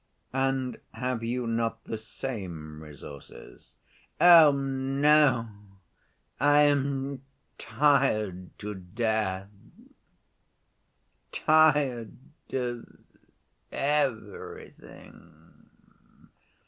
"And 0.33 0.79
have 0.95 1.23
you 1.23 1.45
not 1.45 1.83
the 1.83 1.95
same 1.95 2.81
resources?" 2.81 3.75
"Oh 4.19 4.51
no! 4.51 5.47
I 6.39 6.61
am 6.61 7.21
tired 7.59 8.57
to 8.57 8.73
death! 8.73 9.49
tired 11.31 12.17
of 12.51 12.87
everything! 13.71 15.69